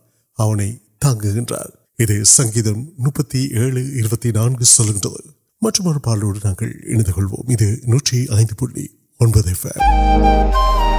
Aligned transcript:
அவனை 0.38 0.69
தாங்குகின்றார் 1.06 1.74
இது 1.96 2.25
சங்கீதம் 2.25 2.94
முப்பத்தி 2.98 3.42
ஏழு 3.54 3.81
இருபத்தி 3.94 4.30
நான்கு 4.31 4.66
சொல்கின்றது 4.78 5.22
மற்றொரு 5.62 6.00
பாடலோடு 6.00 6.40
நாங்கள் 6.44 6.74
இணைந்து 6.86 7.12
கொள்வோம் 7.12 7.50
இது 7.50 7.68
நூற்றி 7.86 8.25
ஐந்து 8.31 8.56
புள்ளி 8.56 8.86
ஒன்பது 9.19 9.52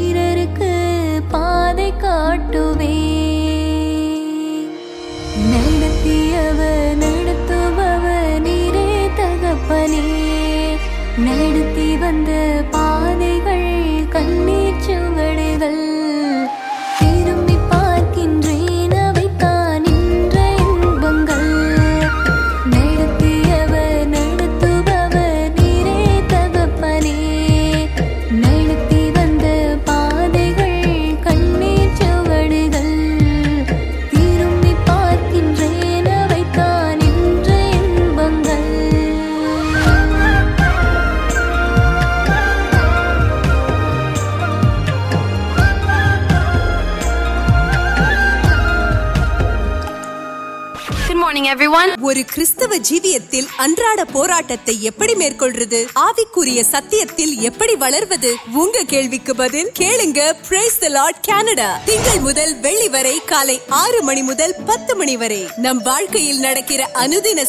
نمک 51.44 52.38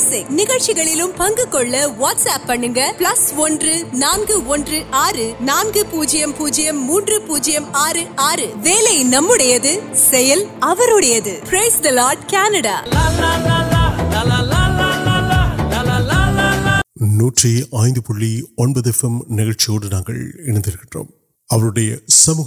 سمو 22.08 22.44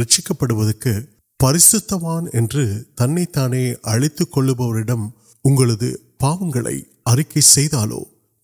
ركھے 0.60 1.19
پریستے 1.44 1.96
وان 2.02 2.26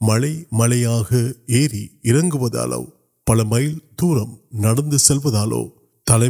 مل 0.02 0.44
ملیا 0.52 1.00
پل 3.28 3.44
مل 3.44 3.74
دور 4.02 4.18
تل 6.08 6.30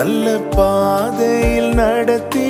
پہلتی 0.54 2.49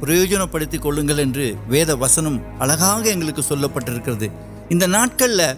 پروجن 0.00 0.46
پڑد 0.50 0.74
وسنگل 2.00 3.30
کچھ 3.36 3.52
لے 5.20 5.52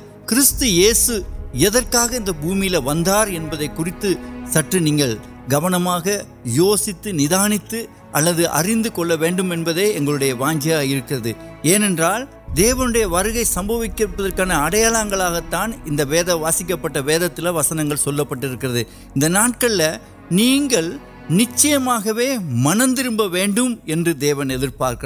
وارت 2.84 4.06
سب 4.52 4.74
کمپنی 5.50 6.16
یوست 6.44 7.06
ندانی 7.06 7.58
اریندے 8.14 8.88
واجک 10.32 11.12
ایو 11.64 11.78
ن 11.78 11.96
سب 13.44 13.72
کران 14.36 15.72
ویون 24.20 24.70
پارک 24.78 25.04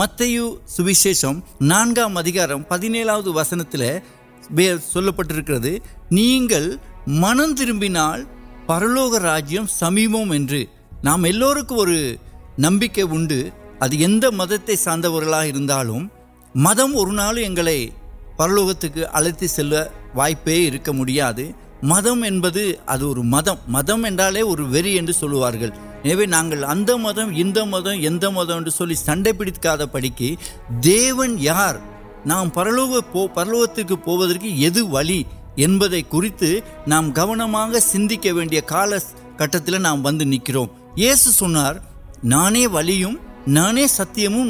مت 0.00 0.20
یہ 0.20 0.94
سیشم 0.94 1.40
نانکار 1.60 2.54
پہنوا 2.68 3.16
وسنتی 3.26 3.88
منترال 7.06 8.24
پرلوک 8.66 9.14
راجیم 9.22 9.64
سمیپم 9.68 10.34
نام 11.04 11.26
نمک 12.58 13.00
اب 13.80 13.92
یا 13.92 14.08
مدتے 14.32 14.76
سارا 14.76 15.42
مدم 16.54 16.96
اور 16.96 17.06
اڑتی 19.12 19.48
سلو 19.48 19.76
وائپ 20.14 20.48
مجھے 20.90 21.50
مدم 21.82 22.24
ادر 22.86 23.16
مدم 23.24 23.56
مدم 23.68 24.04
اور 24.42 24.58
وری 24.72 24.98
ہے 24.98 26.26
نا 26.26 26.42
مدم 26.98 27.30
اندر 28.06 28.68
سنپڑی 28.96 30.34
دیون 30.82 31.36
یار 31.40 31.74
نام 32.26 32.50
پھر 32.50 32.70
پھر 33.34 33.46
لوگ 33.46 33.92
ولی 34.90 35.22
ان 35.56 35.78
سیا 35.80 36.60
کٹ 39.38 39.56
تم 39.66 40.22
نکرو 40.22 40.66
سنار 41.16 41.74
نان 42.24 42.56
و 42.66 42.78
نانے 43.46 43.86
ستیہم 43.86 44.49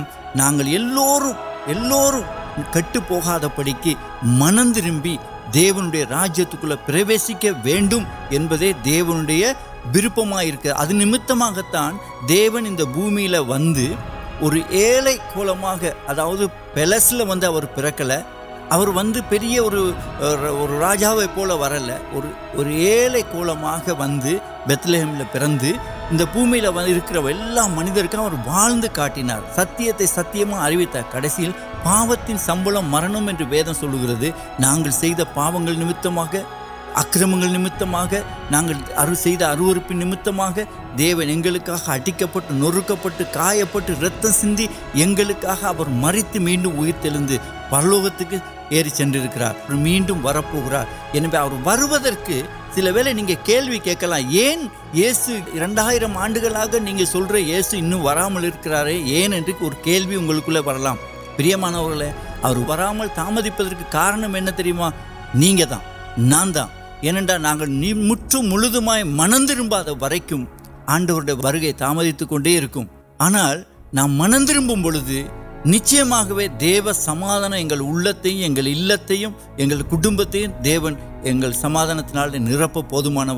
کٹ 2.73 2.97
پوکا 3.09 3.39
پڑے 3.57 3.73
کی 3.83 3.95
منتر 4.39 4.91
دیوے 5.55 6.05
راجی 6.11 6.45
پریشن 6.87 7.47
ویون 7.65 9.25
ورپم 9.87 10.35
کران 11.55 11.97
دے 12.29 12.49
بومیل 12.87 13.35
ون 13.49 13.75
اور 14.41 14.57
ادا 16.09 16.25
پلس 16.75 17.13
واپر 17.21 17.65
پڑکل 17.75 18.13
اور 18.71 18.89
ویاجا 20.71 21.13
پولی 21.35 21.53
وغیرہ 21.53 21.97
ویتل 24.67 24.95
پی 25.61 26.25
پومیلکل 26.33 27.19
منجر 27.75 28.07
كم 28.07 28.37
واضح 28.47 28.87
كاٹر 28.95 29.41
ستیہ 29.57 30.07
ستیہم 30.07 30.55
اردو 30.55 31.01
تڑس 31.11 31.41
پات 31.85 32.27
كی 32.27 32.37
سمل 32.39 32.79
مرم 32.85 33.31
كے 33.39 33.45
ویدم 33.51 33.73
سل 33.73 33.97
كر 34.07 34.31
كہ 35.03 35.25
پاگل 35.35 35.79
نمت 35.79 36.07
اکرم 36.99 37.35
نمت 37.37 37.83
اردو 37.83 39.55
اروپن 39.65 39.99
نمت 39.99 40.29
دی 40.99 41.13
نک 41.15 42.23
پہ 43.03 43.09
اب 45.63 45.83
مریت 45.97 46.37
میڈ 46.37 46.67
اتنی 46.67 47.37
پلوک 47.71 48.23
میڈم 49.75 50.19
وار 50.23 50.37
سروے 52.75 53.03
نہیں 53.03 53.35
کھیل 53.45 53.79
کم 53.85 54.13
آنگ 56.17 56.75
نہیں 56.75 57.05
سیس 57.05 57.75
انکرے 57.75 58.97
اور 59.61 59.73
کھیل 59.83 60.07
کوام 62.41 63.03
کارنمین 63.91 64.49
ناندان 66.21 66.78
منتر 67.03 67.39
ونڈو 68.87 68.87
نچ 75.67 75.95
سماد 75.95 76.31
دی 82.31 82.39
نرپان 82.39 83.29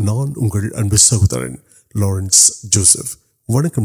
نو 0.00 0.23
نان 0.25 0.97
سہوارس 0.97 2.51
ونک 3.49 3.79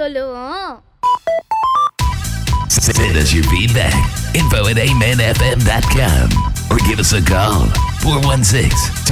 சொல்லுவோம் 0.00 0.74
Send 2.68 3.16
us 3.16 3.32
your 3.32 3.44
feedback. 3.44 3.94
Info 4.34 4.66
at 4.70 4.76
amenfm.com 4.76 6.26
or 6.70 6.78
give 6.88 6.98
us 7.04 7.12
a 7.12 7.22
call 7.22 7.60
416 8.02 8.70